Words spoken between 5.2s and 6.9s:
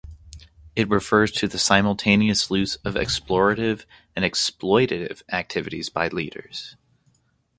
activities by leaders.